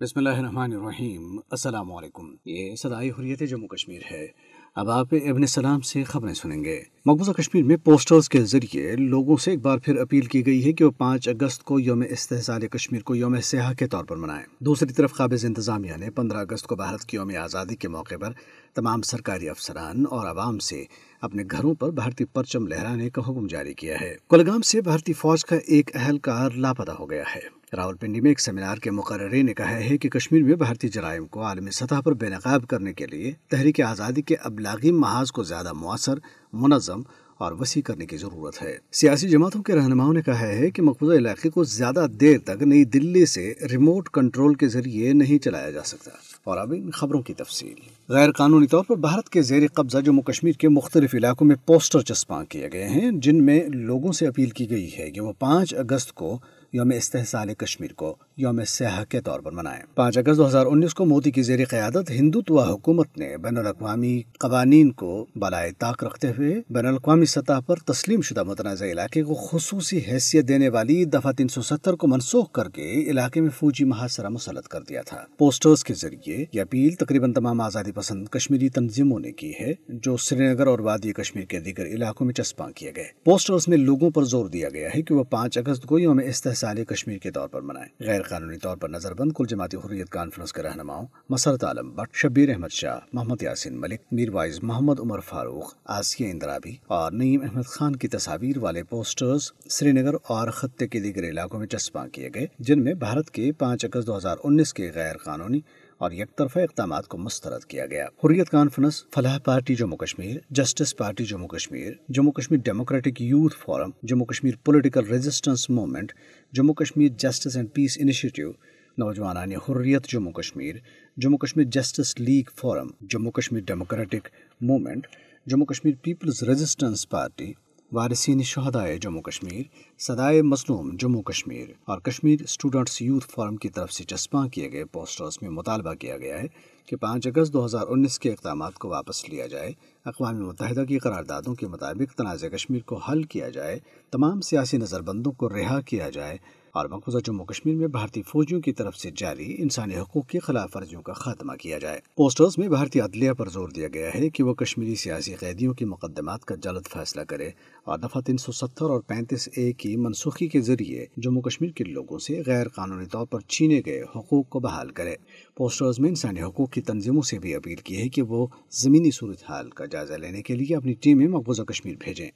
[0.00, 4.26] بسم اللہ الرحمن الرحیم۔ السلام علیکم۔ یہ صدائی حریت جموں کشمیر ہے۔
[4.74, 9.36] اب آپ ابن سلام سے خبریں سنیں گے۔ مقبوضہ کشمیر میں پوسٹرز کے ذریعے لوگوں
[9.36, 12.68] سے ایک بار پھر اپیل کی گئی ہے کہ وہ پانچ اگست کو یوم استحصال
[12.68, 16.66] کشمیر کو یوم سیاح کے طور پر منائیں۔ دوسری طرف قابض انتظامیہ نے پندرہ اگست
[16.66, 18.32] کو بھارت کی یوم آزادی کے موقع پر
[18.74, 20.84] تمام سرکاری افسران اور عوام سے
[21.20, 25.44] اپنے گھروں پر بھارتی پرچم لہرانے کا حکم جاری کیا ہے۔ کلگام سے بھارتی فوج
[25.44, 29.54] کا ایک اہلکار لاپتہ ہو گیا ہے۔ راول پنڈی میں ایک سیمینار کے مقررے نے
[29.54, 33.06] کہا ہے کہ کشمیر میں بھارتی جرائم کو عالمی سطح پر بے نقاب کرنے کے
[33.06, 36.14] لیے تحریک آزادی کے ابلاغی محاذ کو زیادہ مؤثر،
[36.52, 37.00] منظم
[37.38, 41.18] اور وسیع کرنے کی ضرورت ہے۔ سیاسی جماعتوں کے رہنماؤں نے کہا ہے کہ مقبوضہ
[41.18, 45.82] علاقے کو زیادہ دیر تک نئی دلی سے ریموٹ کنٹرول کے ذریعے نہیں چلایا جا
[45.82, 46.10] سکتا۔
[46.44, 47.74] اور اب ان خبروں کی تفصیل۔
[48.08, 52.00] غیر قانونی طور پر بھارت کے زیر قبضہ جموں کشمیر کے مختلف علاقوں میں پوسٹر
[52.00, 55.74] چسپاں کیے گئے ہیں، جن میں لوگوں سے اپیل کی گئی ہے کہ وہ پانچ
[55.74, 56.38] اگست کو
[56.72, 60.94] یوم استحصال کشمیر کو یوم سیاح کے طور پر منائیں۔ پانچ اگست دو ہزار انیس
[60.94, 66.28] کو مودی کی زیر قیادت ہندوتوا حکومت نے بین الاقوامی قوانین کو بالائے طاق رکھتے
[66.28, 71.32] ہوئے بین الاقوامی سطح پر تسلیم شدہ متنازع علاقے کو خصوصی حیثیت دینے والی دفعہ
[71.32, 75.24] تین سو ستر کو منسوخ کر کے علاقے میں فوجی محاصرہ مسلط کر دیا تھا۔
[75.38, 80.16] پوسٹرز کے ذریعے یہ اپیل تقریباً تمام آزادی پسند کشمیری تنظیموں نے کی ہے، جو
[80.16, 84.10] سری نگر اور وادی کشمیر کے دیگر علاقوں میں چسپاں کیے گئے۔ پوسٹرز میں لوگوں
[84.10, 87.48] پر زور دیا گیا ہے کہ وہ پانچ اگست کو یوم استحصال کشمیر کے طور
[87.48, 91.64] پر منائیں۔ غیر قانونی طور پر نظر بند کل جماعتی حریت کانفرنس کے رہنماؤں، مسرت
[91.64, 96.76] عالم، بٹ شبیر احمد شاہ، محمد یاسین ملک، میر وائز محمد عمر فاروق، آسیہ اندرابی
[96.86, 101.58] اور نعیم احمد خان کی تصاویر والے پوسٹرز سری نگر اور خطے کے دیگر علاقوں
[101.58, 105.16] میں چسپاں کیے گئے، جن میں بھارت کے پانچ اگست دو ہزار انیس کے غیر
[105.16, 105.60] قانونی
[105.98, 110.96] اور یک طرفہ اقدامات کو مسترد کیا گیا۔ Hurriyat conference Falah party Jammu Kashmir, justice
[110.96, 116.12] party Jammu Kashmir Jammu Kashmir democratic youth forum, Jammu Kashmir political resistance movement
[116.52, 118.50] Jammu Kashmir justice and peace initiative
[118.98, 120.74] نوجوانان Hurriyat Jammu Kashmir
[121.16, 124.28] Jammu Kashmir justice league forum, Jammu Kashmir democratic
[124.60, 125.06] movement,
[125.46, 127.52] Jammu Kashmir peoples resistance party,
[127.92, 129.62] وارثین شہدائے جموں کشمیر،
[129.98, 134.84] صدائے مظلوم جموں کشمیر اور Kashmir students youth forum کی طرف سے چسپاں کیے گئے
[134.84, 136.46] posters میں مطالبہ کیا گیا ہے۔
[136.88, 139.72] کہ پانچ اگست دو ہزار انیس کے اقدامات کو واپس لیا جائے۔
[140.04, 143.78] اقوام متحدہ کی قراردادوں کے مطابق تنازع کشمیر کو حل کیا جائے۔
[144.10, 146.38] تمام سیاسی نظر بندوں کو رہا کیا جائے۔
[146.72, 150.76] اور مقبوضہ جموں کشمیر میں بھارتی فوجیوں کی طرف سے جاری انسانی حقوق کی خلاف
[150.76, 154.44] ورزیوں کا خاتمہ کیا جائے۔ پوسٹرز میں بھارتی عدلیہ پر زور دیا گیا ہے کہ
[154.44, 157.50] وہ کشمیری سیاسی قیدیوں کی مقدمات کا جلد فیصلہ کرے
[157.84, 161.84] اور دفعہ تین سو ستر اور پینتیس اے کی منسوخی کے ذریعے جموں کشمیر کے
[161.84, 165.14] لوگوں سے غیر قانونی طور پر چینے گئے حقوق کو بحال کرے۔
[165.54, 169.70] پوسٹرز میں انسانی حقوق کی تنظیموں سے بھی اپیل کی ہے کہ وہ زمینی صورتحال
[169.70, 172.30] کا جائزہ لینے کے لیے اپنی ٹیمیں مقبوضہ کشمیر بھیجیں۔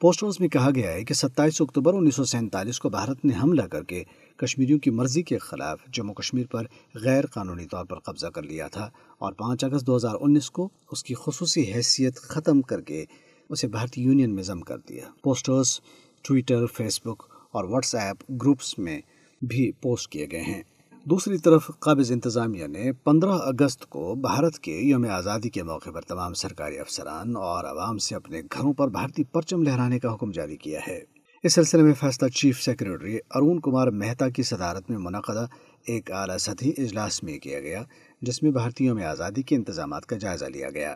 [0.00, 3.62] پوسٹرز میں کہا گیا ہے کہ ستائیس اکتوبر انیس سو سینتالیس کو بھارت نے حملہ
[3.62, 4.04] کر کے
[4.36, 8.68] کشمیریوں کی مرضی کے خلاف جموں کشمیر پر غیر قانونی طور پر قبضہ کر لیا
[8.68, 13.04] تھا اور پانچ اگست دو ہزار انیس کو اس کی خصوصی حیثیت ختم کر کے
[13.48, 15.80] اسے بھارتی یونین میں ضم کر دیا۔ پوسٹرز،
[16.22, 17.22] ٹویٹر، فیس بک
[17.52, 19.00] اور واٹس ایپ گروپس میں
[19.42, 20.62] بھی پوسٹ کیے گئے ہیں۔
[21.04, 26.00] دوسری طرف قابض انتظامیہ نے پندرہ اگست کو بھارت کے یوم آزادی کے موقع پر
[26.00, 30.56] تمام سرکاری افسران اور عوام سے اپنے گھروں پر بھارتی پرچم لہرانے کا حکم جاری
[30.56, 31.00] کیا ہے۔
[31.42, 35.46] اس سلسلے میں فیصلہ چیف سیکرٹری ارون کمار مہتا کی صدارت میں منعقدہ
[35.86, 37.82] ایک اعلیٰ سطحی اجلاس میں کیا گیا،
[38.22, 40.94] جس میں بھارتی یوم آزادی کے انتظامات کا جائزہ لیا گیا۔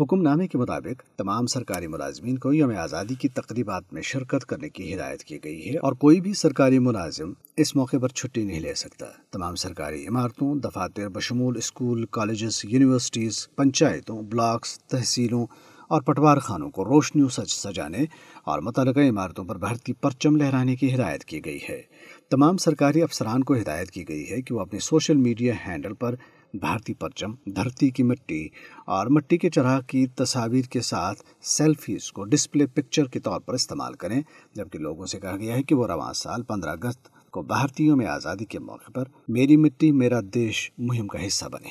[0.00, 4.68] حکم نامے کے مطابق تمام سرکاری ملازمین کو یوم آزادی کی تقریبات میں شرکت کرنے
[4.68, 8.60] کی ہدایت کی گئی ہے اور کوئی بھی سرکاری ملازم اس موقع پر چھٹی نہیں
[8.60, 15.46] لے سکتا۔ تمام سرکاری عمارتوں، دفاتر، بشمول اسکول، کالجز، یونیورسٹیز، پنچایتوں، بلاکس، تحصیلوں
[15.88, 18.04] اور پٹوار خانوں کو روشنیوں سج سجانے
[18.44, 21.82] اور متعلقہ عمارتوں پر بھارتی پرچم لہرانے کی ہدایت کی گئی ہے۔
[22.30, 26.14] تمام سرکاری افسران کو ہدایت کی گئی ہے کہ وہ اپنے سوشل میڈیا ہینڈل پر
[26.54, 28.48] بھارتی پرچم، دھرتی کی مٹی
[28.86, 33.54] اور مٹی کے چراغ کی تصاویر کے ساتھ سیلفیز کو ڈسپلے پکچر کے طور پر
[33.54, 34.22] استعمال کریں،
[34.54, 38.06] جبکہ لوگوں سے کہا گیا ہے کہ وہ رواں سال، پندرہ اگست کو بھارتیوں میں
[38.06, 41.68] آزادی کے موقع پر میری مٹی، میرا دیش مہم کا حصہ بنے۔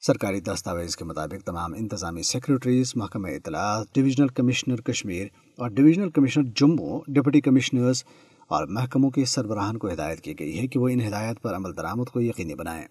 [0.00, 5.26] سرکاری دستاویز کے مطابق تمام انتظامی سیکرٹریز محکمہ اطلاعات ڈویژنل کمشنر کشمیر
[5.58, 8.04] اور divisional commissioner Jammu, deputy commissioners
[8.46, 11.76] اور محکموں کے سربراہان کو ہدایت کی گئی ہے کہ وہ ان ہدایت پر عمل
[11.76, 12.86] درآمد کو یقینی بنائیں۔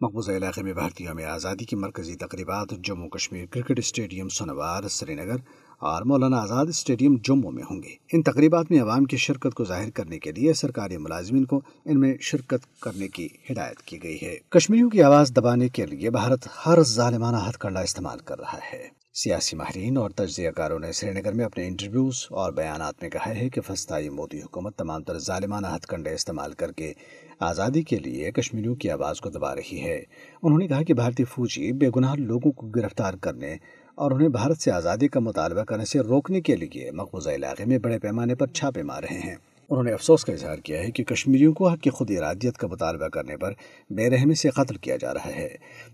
[0.00, 5.14] مقبوضہ علاقے میں بھارتیوں میں آزادی کی مرکزی تقریبات جموں کشمیر کرکٹ اسٹیڈیم سونوار سری
[5.14, 5.36] نگر
[5.78, 9.64] اور مولانا آزاد اسٹیڈیم جموں میں ہوں گے۔ ان تقریبات میں عوام کی شرکت کو
[9.64, 14.18] ظاہر کرنے کے لیے سرکاری ملازمین کو ان میں شرکت کرنے کی ہدایت کی گئی
[14.22, 18.58] ہے۔ کشمیریوں کی آواز دبانے کے لیے بھارت ہر ظالمانہ ہتھ کنڈا استعمال کر رہا
[18.72, 23.10] ہے۔ سیاسی ماہرین اور تجزیہ کاروں نے سری نگر میں اپنے انٹرویوز اور بیانات میں
[23.10, 26.92] کہا ہے کہ فسطائی مودی حکومت تمام تر ظالمانہ ہتھ کنڈے استعمال کر کے
[27.40, 30.02] آزادی کے لیے کشمیریوں کی آواز کو دبا رہی ہے۔
[30.42, 33.56] انہوں نے کہا کہ بھارتی فوجی بے گناہ لوگوں کو گرفتار کرنے
[33.94, 37.78] اور انہیں بھارت سے آزادی کا مطالبہ کرنے سے روکنے کے لیے مقبوضہ علاقے میں
[37.78, 39.36] بڑے پیمانے پر چھاپے مار رہے ہیں۔
[39.68, 42.66] انہوں نے افسوس کا اظہار کیا ہے کہ کشمیریوں کو حق کی خود ارادیت کا
[42.66, 43.52] مطالبہ کرنے پر
[43.90, 45.48] بے رحمی سے قتل کیا جا رہا ہے۔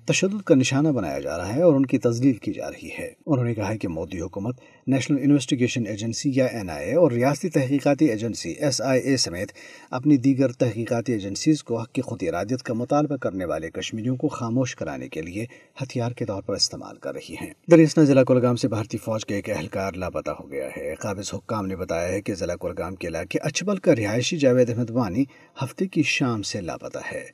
[0.04, 3.12] تشدد کا نشانہ بنایا جا رہا ہے اور ان کی تزلیل کی جا رہی ہے۔
[3.26, 4.56] انہوں نے کہا ہے کہ مودی حکومت
[4.86, 9.52] نیشنل انویسٹیگیشن ایجنسی یا این آئی اے اور ریاستی تحقیقاتی ایجنسی ایس آئی اے سمیت
[9.90, 14.28] اپنی دیگر تحقیقاتی ایجنسیز کو حق کی خود ارادیت کا مطالبہ کرنے والے کشمیریوں کو
[14.28, 15.46] خاموش کرانے کے لیے
[15.82, 19.34] ہتھیار کے طور پر استعمال کر رہی ہیں۔ دریاسنا ضلع کلگام سے بھارتی فوج کے
[19.34, 23.08] ایک اہلکار لاپتہ ہو گیا ہے۔ قابض حکام نے بتایا ہے کہ ضلع کلگام کے
[23.08, 25.24] علاقے اچبل کا رہائشی جاوید احمد وانی
[25.62, 27.24] ہفتے کی شام سے لاپتہ ہے۔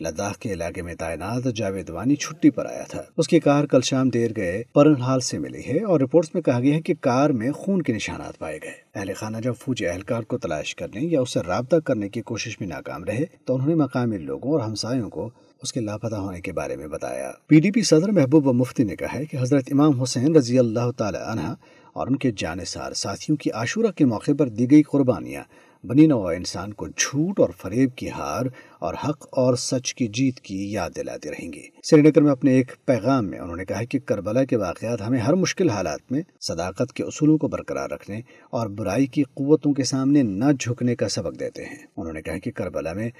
[0.00, 3.80] لداخ کے علاقے میں تعینات جاوید وانی چھٹی پر آیا تھا۔ اس کی کار کل
[3.80, 6.94] شام دیر گئے پرن حال سے ملی ہے اور رپورٹس میں کہا گیا ہے کہ
[7.00, 11.00] کار میں خون کے نشانات پائے گئے۔ اہل خانہ جب فوجی اہلکار کو تلاش کرنے
[11.00, 14.60] یا اسے رابطہ کرنے کی کوشش میں ناکام رہے تو انہوں نے مقامی لوگوں اور
[14.60, 15.30] ہمسایوں کو
[15.62, 18.96] اس کے لاپتہ ہونے کے بارے میں بتایا۔ پی ڈی پی صدر محبوب مفتی نے
[18.96, 21.54] کہا ہے کہ حضرت امام حسین رضی اللہ تعالی عنہ
[21.92, 25.42] اور ان کے جانصار ساتھیوں کی عاشورہ کے موقع پر دی گئی قربانیاں
[25.86, 28.46] بنی نوع انسان کو جھوٹ اور فریب کی ہار
[28.78, 32.52] اور حق اور سچ کی جیت کی یاد دلاتے رہیں گے۔ سری نگر میں اپنے
[32.52, 36.22] ایک پیغام میں انہوں نے کہا کہ کربلا کے واقعات ہمیں ہر مشکل حالات میں
[36.40, 41.08] صداقت کے اصولوں کو برقرار رکھنے اور برائی کی قوتوں کے سامنے نہ جھکنے کا
[41.08, 43.10] سبق دیتے ہیں۔ انہوں نے کہا کہ کربلا میں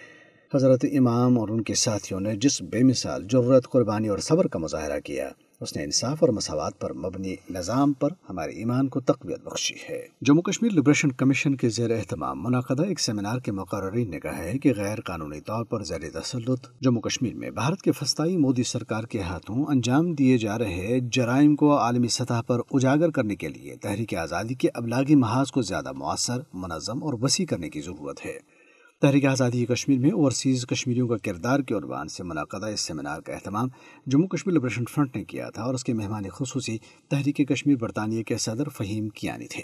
[0.54, 4.58] حضرت امام اور ان کے ساتھیوں نے جس بے مثال ضرورت قربانی اور صبر کا
[4.58, 5.28] مظاہرہ کیا
[5.60, 10.06] اس نے انصاف اور مساوات پر مبنی نظام پر ہمارے ایمان کو تقویت بخشی ہے۔
[10.22, 14.58] جموں کشمیر لبریشن کمیشن کے زیر اہتمام منعقدہ ایک سیمینار کے مقررین نے کہا ہے
[14.58, 19.04] کہ غیر قانونی طور پر زیر تسلط جموں کشمیر میں بھارت کے فسطائی مودی سرکار
[19.04, 23.76] کے ہاتھوں انجام دیے جا رہے جرائم کو عالمی سطح پر اجاگر کرنے کے لیے
[23.76, 28.55] تحریک آزادی کے ابلاغی محاذ کو زیادہ مؤثر، منظم اور وسیع کرنے کی ضرورت ہے۔
[29.02, 33.32] تحریک آزادی کشمیر میں اوورسیز کشمیریوں کا کردار کے عنوان سے منعقدہ اس سیمینار کا
[33.32, 33.68] اہتمام
[34.06, 36.78] جموں کشمیر لبریشن فرنٹ نے کیا تھا اور اس کے مہمان خصوصی
[37.08, 39.62] تحریک کشمیر برطانیہ کے صدر فہیم کیانی تھے۔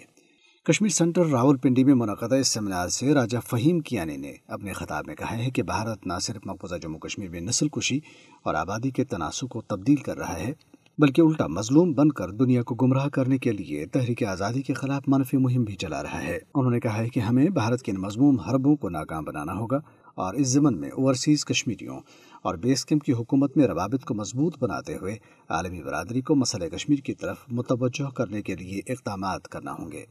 [0.64, 5.04] کشمیر سینٹر راول پنڈی میں منعقدہ اس سیمینار سے راجہ فہیم کیانی نے اپنے خطاب
[5.06, 7.98] میں کہا ہے کہ بھارت نہ صرف مقبوضہ جموں کشمیر میں نسل کشی
[8.42, 10.52] اور آبادی کے تناسب کو تبدیل کر رہا ہے
[11.02, 15.02] بلکہ الٹا مظلوم بن کر دنیا کو گمراہ کرنے کے لیے تحریک آزادی کے خلاف
[15.06, 18.00] منفی مہم بھی چلا رہا ہے۔ انہوں نے کہا ہے کہ ہمیں بھارت کے ان
[18.00, 19.78] مضموم حربوں کو ناکام بنانا ہوگا
[20.14, 22.00] اور اس ضمن میں اوورسیز کشمیریوں
[22.42, 25.16] اور بیس کیمپ کی حکومت میں روابط کو مضبوط بناتے ہوئے
[25.48, 30.04] عالمی برادری کو مسئلہ کشمیر کی طرف متوجہ کرنے کے لیے اقدامات کرنا ہوں گے۔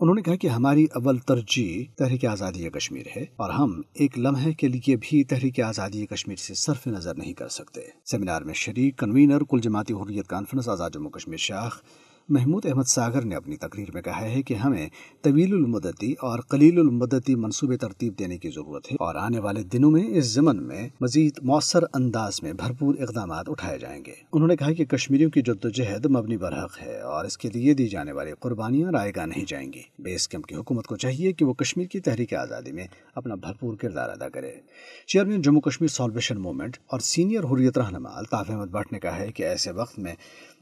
[0.00, 4.52] انہوں نے کہا کہ ہماری اول ترجیح تحریک آزادی کشمیر ہے اور ہم ایک لمحے
[4.52, 8.98] کے لیے بھی تحریک آزادی کشمیر سے صرف نظر نہیں کر سکتے۔ سیمینار میں شریک
[8.98, 11.82] کنوینر، کل جماعتی حریت کانفرنس، آزاد جموں کشمیر شاخ
[12.30, 14.88] محمود احمد ساگر نے اپنی تقریر میں کہا ہے کہ ہمیں
[15.22, 19.90] طویل المدتی اور قلیل المدتی منصوبے ترتیب دینے کی ضرورت ہے اور آنے والے دنوں
[19.90, 24.56] میں اس ضمن میں مزید مؤثر انداز میں بھرپور اقدامات اٹھائے جائیں گے۔ انہوں نے
[24.56, 28.32] کہا کہ کشمیریوں کی جدوجہد مبنی برحق ہے اور اس کے لیے دی جانے والی
[28.40, 31.86] قربانیاں رائے گاہ نہیں جائیں گی۔ بیس کیمپ کی حکومت کو چاہیے کہ وہ کشمیر
[31.86, 34.52] کی تحریک آزادی میں اپنا بھرپور کردار ادا کرے۔
[35.06, 39.32] Chairman Jammu Kashmir salvation movement اور سینئر حریت رہنما الطاف احمد بٹ نے کہا ہے
[39.32, 40.14] کہ ایسے وقت میں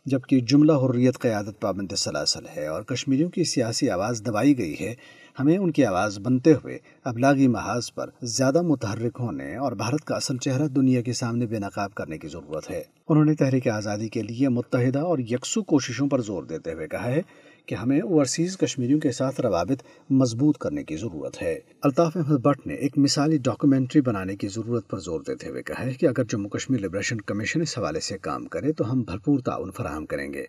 [0.06, 4.94] جبکہ جملہ حریت قیادت پابند سلاسل ہے اور کشمیریوں کی سیاسی آواز دبائی گئی ہے،
[5.40, 10.14] ہمیں ان کی آواز بنتے ہوئے ابلاغی محاذ پر زیادہ متحرک ہونے اور بھارت کا
[10.14, 14.08] اصل چہرہ دنیا کے سامنے بے نقاب کرنے کی ضرورت ہے۔ انہوں نے تحریک آزادی
[14.08, 17.22] کے لیے متحدہ اور یکسو کوششوں پر زور دیتے ہوئے کہا ہے
[17.66, 22.66] کہ ہمیں اوورسیز کشمیریوں کے ساتھ روابط مضبوط کرنے کی ضرورت ہے۔ الطاف احمد بٹ
[22.66, 26.24] نے ایک مثالی ڈاکومنٹری بنانے کی ضرورت پر زور دیتے ہوئے کہا ہے کہ اگر
[26.24, 30.32] جموں کشمیر لبریشن کمیشن اس حوالے سے کام کرے تو ہم بھرپور تعاون فراہم کریں
[30.32, 30.44] گے۔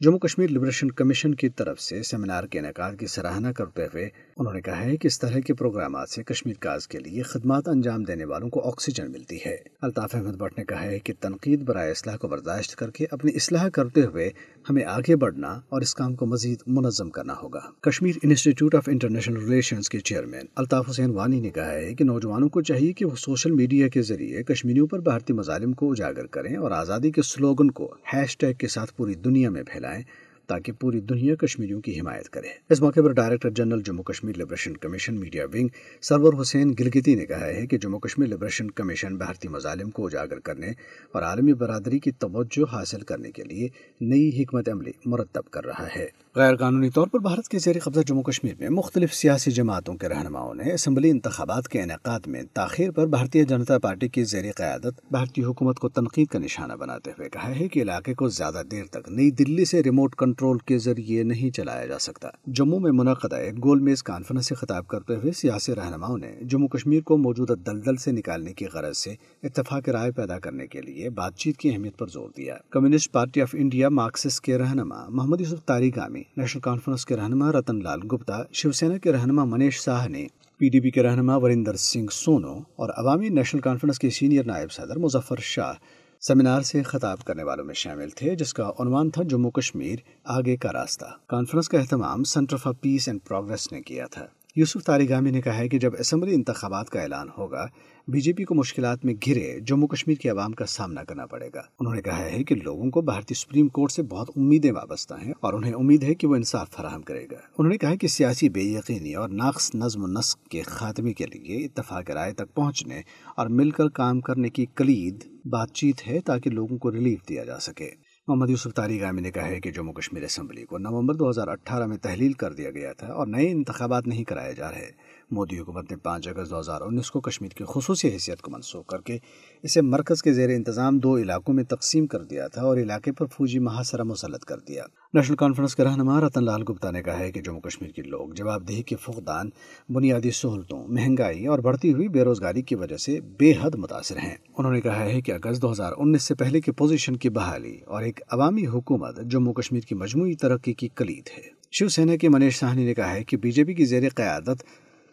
[0.00, 4.54] جموں کشمیر لبریشن کمیشن کی طرف سے سیمینار کے انعقاد کی سراہنا کرتے ہوئے انہوں
[4.54, 8.02] نے کہا ہے کہ اس طرح کے پروگرامات سے کشمیر کاز کے لیے خدمات انجام
[8.02, 11.90] دینے والوں کو آکسیجن ملتی ہے۔ الطاف احمد بٹ نے کہا ہے کہ تنقید برائے
[11.90, 14.30] اصلاح کو برداشت کر کے اپنی اصلاح کرتے ہوئے
[14.70, 19.36] ہمیں آگے بڑھنا اور اس کام کو مزید منظم کرنا ہوگا۔ Kashmir institute of international
[19.36, 23.16] relations کے چیئرمین الطاف حسین وانی نے کہا ہے کہ نوجوانوں کو چاہیے کہ وہ
[23.16, 27.70] سوشل میڈیا کے ذریعے کشمیریوں پر بھارتی مظالم کو اجاگر کریں اور آزادی کے سلوگن
[27.70, 31.98] کو ہیش ٹیگ کے ساتھ پوری دنیا میں پھیلائیں۔ جائے تاکہ پوری دنیا کشمیریوں کی
[32.00, 35.68] حمایت کرے۔ اس موقع پر director general Jammu Kashmir liberation commission media wing
[36.02, 40.38] Sarwar Hussain Gilgiti نے کہا ہے کہ جموں کشمیر لبریشن کمیشن بھارتی مظالم کو اجاگر
[40.38, 40.70] کرنے
[41.12, 43.68] اور عالمی برادری کی توجہ حاصل کرنے کے لیے
[44.00, 48.00] نئی حکمت عملی مرتب کر رہا ہے۔ غیر قانونی طور پر بھارت کے زیر قبضہ
[48.06, 52.90] جموں کشمیر میں مختلف سیاسی جماعتوں کے رہنماؤں نے اسمبلی انتخابات کے انعقاد میں تاخیر
[52.90, 57.28] پر بھارتیہ جنتا پارٹی کی زیر قیادت بھارتی حکومت کو تنقید کا نشانہ بناتے ہوئے
[57.28, 61.22] کہا ہے کہ علاقے کو زیادہ دیر تک نئی دلی سے ریموٹ کنٹرول کے ذریعے
[61.22, 65.32] نہیں چلایا جا سکتا۔ جموں میں منعقدہ ایک گول میز کانفرنس سے خطاب کرتے ہوئے
[65.32, 70.10] سیاسی رہنماؤں نے جموں کشمیر کو موجودہ دلدل سے نکالنے کی غرض سے اتفاق رائے
[70.10, 73.88] پیدا کرنے کے لیے بات چیت کی اہمیت پر زور دیا۔ Communist party of India
[73.88, 78.72] Marxist کے رہنما محمد یوسف تاریخ گامی نیشنل کانفرنس کے رہنما رتن لال گپتا شیو
[78.72, 80.26] سینا کے رہنما منیش شاہ نے،
[80.58, 84.72] پی ڈی پی کے رہنما وریندر سنگھ سونو اور عوامی نیشنل کانفرنس کے سینئر نائب
[84.72, 85.72] صدر مظفر شاہ
[86.22, 90.56] سیمینار سے خطاب کرنے والوں میں شامل تھے، جس کا عنوان تھا جموں کشمیر آگے
[90.56, 94.26] کا راستہ۔ کانفرنس کا اہتمام centre for peace and progress نے کیا تھا۔
[94.56, 97.66] یوسف تاریگامی نے کہا ہے کہ جب اسمبلی انتخابات کا اعلان ہوگا،
[98.08, 101.48] بی جے پی کو مشکلات میں گھرے جموں کشمیر کے عوام کا سامنا کرنا پڑے
[101.54, 105.14] گا۔ انہوں نے کہا ہے کہ لوگوں کو بھارتی سپریم کورٹ سے بہت امیدیں وابستہ
[105.14, 108.08] ہیں اور انہیں امید ہے کہ وہ انصاف فراہم کرے گا۔ انہوں نے کہا کہ
[108.08, 112.54] سیاسی بے یقینی اور ناقص نظم و نسق کے خاتمے کے لیے اتفاق رائے تک
[112.54, 113.02] پہنچنے
[113.36, 117.44] اور مل کر کام کرنے کی کلید، بات چیت ہے تاکہ لوگوں کو ریلیف دیا
[117.44, 121.14] جا سکے۔ محمد یوسف تاریخ عامی نے کہا ہے کہ جموں کشمیر اسمبلی کو نومبر
[121.14, 124.70] دو ہزار اٹھارہ میں تحلیل کر دیا گیا تھا اور نئے انتخابات نہیں کرائے جا
[124.70, 124.90] رہے۔
[125.30, 128.86] مودی حکومت نے پانچ اگست دو ہزار انیس کو کشمیر کی خصوصی حیثیت کو منسوخ
[128.86, 129.18] کر کے
[129.62, 133.26] اسے مرکز کے زیر انتظام دو علاقوں میں تقسیم کر دیا تھا اور علاقے پر
[133.26, 137.32] فوجی محاصرہ مسلط کر دیا۔ نیشنل کانفرنس کے رہنما رتن لال گپتا نے کہا ہے
[137.32, 139.50] کہ جموں کشمیر کے لوگ جواب دہی کے فقدان،
[139.88, 144.36] بنیادی سہولتوں، مہنگائی اور بڑھتی ہوئی بے روزگاری کی وجہ سے بے حد متاثر ہیں۔
[144.58, 147.78] انہوں نے کہا ہے کہ اگست دو ہزار انیس سے پہلے کی پوزیشن کی بحالی
[147.86, 152.28] اور ایک عوامی حکومت جموں کشمیر کی مجموعی ترقی کی کلید ہے۔ شیو سینا کے
[152.28, 154.62] منیش ساہنی نے کہا ہے کہ بی جے پی کی زیر قیادت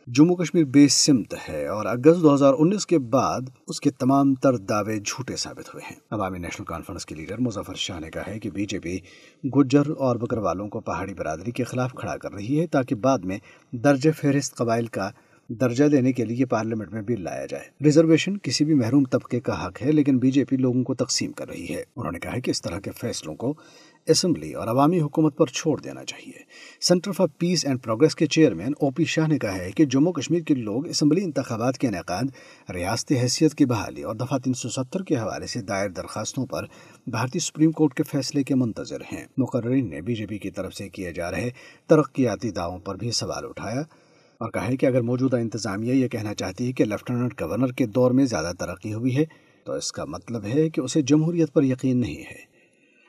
[0.08, 4.36] جموں کشمیر بے سمت ہے اور اگست دو ہزار انیس کے بعد اس کے تمام
[4.36, 8.28] تر دعوے جھوٹے ثابت ہوئے ہیں۔ عوامی نیشنل کانفرنس کے لیڈر مظفر شاہ نے کہا
[8.28, 8.98] ہے کہ بی جے پی
[9.44, 13.20] گجر اور بکر والوں کو پہاڑی برادری کے خلاف کھڑا کر رہی ہے تاکہ بعد
[13.20, 13.40] میں
[13.72, 15.10] درج فہرست قبائل کا
[15.48, 19.68] درجہ دینے کے لیے پارلیمنٹ میں بل لایا جائے۔ ریزرویشن کسی بھی محروم طبقے کا
[19.68, 22.40] حق ہے، لیکن بی جے پی لوگوں کو تقسیم کر رہی ہے۔ انہوں نے کہا
[22.40, 23.54] کہ اس طرح کے فیصلوں کو
[24.08, 26.44] اسمبلی اور عوامی حکومت پر چھوڑ دینا چاہیے۔
[26.82, 30.14] Centre for peace and progress کے چیئرمین او پی شاہ نے کہا ہے کہ جموں
[30.14, 32.24] کشمیر کے لوگ اسمبلی انتخابات کے انعقاد،
[32.74, 36.66] ریاستی حیثیت کی بحالی اور دفعہ تین سو ستر کے حوالے سے دائر درخواستوں پر
[37.08, 40.74] بھارتی سپریم کورٹ کے فیصلے کے منتظر ہیں۔ مقررین نے بی جے پی کی طرف
[40.74, 41.50] سے کیے جا رہے
[41.88, 43.82] ترقیاتی دعووں پر بھی سوال اٹھایا
[44.38, 47.86] اور کہا ہے کہ اگر موجودہ انتظامیہ یہ کہنا چاہتی ہے کہ لیفٹیننٹ گورنر کے
[47.86, 49.26] دور میں زیادہ ترقی ہوئی ہے
[49.64, 52.57] تو اس کا مطلب ہے کہ اسے جمہوریت پر یقین نہیں ہے۔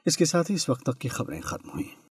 [0.09, 2.08] اس کے ساتھ ہی اس وقت تک کی خبریں ختم ہوئیں۔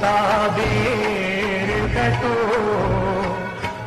[0.00, 2.32] تعبیر ہے تو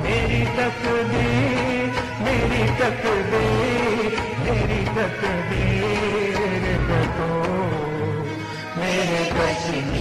[0.02, 6.40] میری تقدیر میری تقدیر میری تقدیر
[6.90, 7.30] ہے تو
[8.78, 9.95] میرے کشمیر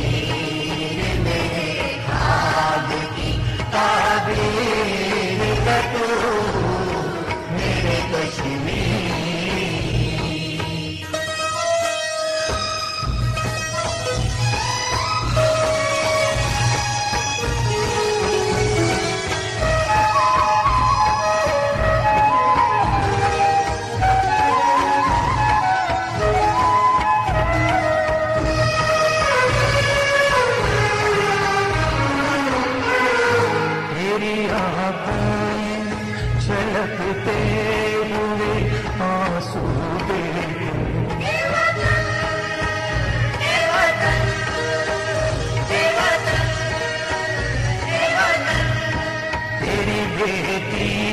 [50.19, 51.13] گرتی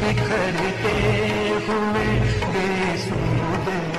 [0.00, 0.94] بکھرتے
[1.68, 2.06] ہوئے
[2.52, 3.95] بے سود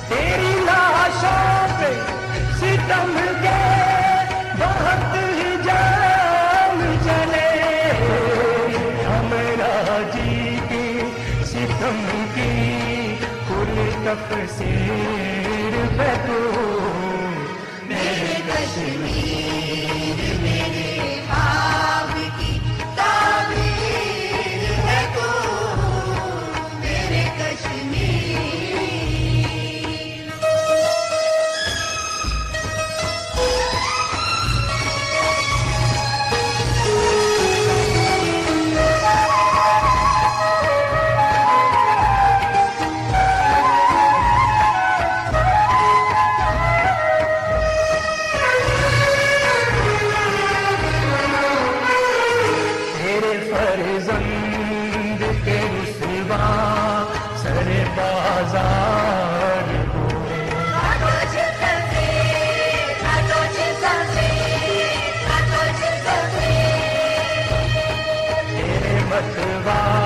[0.07, 0.53] تیری
[2.57, 3.61] ستم کے
[4.59, 5.15] بہت
[5.65, 7.49] جام چلے۔
[11.45, 11.99] ستم
[12.35, 13.15] کی
[13.47, 15.73] کل تفسیر
[17.83, 19.22] میرے کشمیر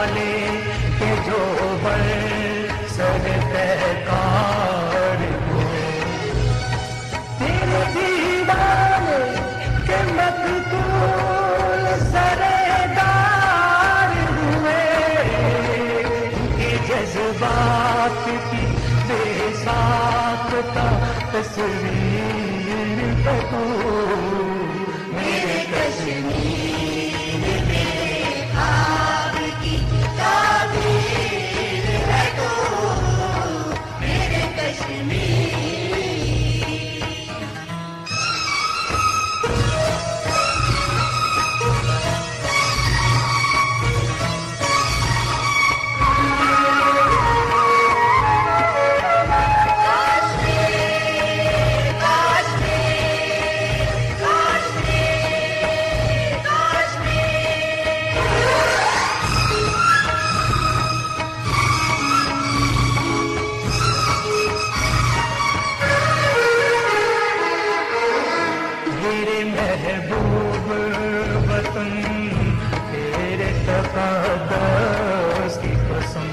[0.07, 0.46] والے
[73.97, 76.27] مقدس کی قسم۔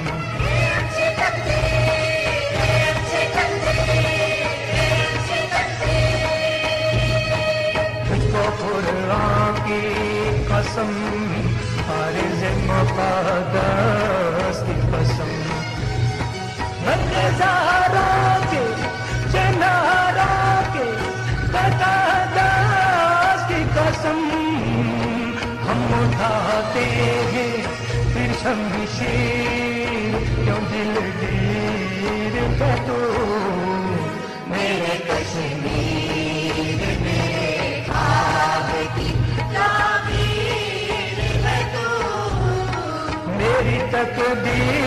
[8.09, 8.27] تجھ
[28.45, 32.99] شمشیر کیوں دل گیر ہے تو؟
[34.47, 41.89] میرے کشمیر میرے خواب کی تعبیر ہے تو۔
[43.27, 44.84] میری تقدیر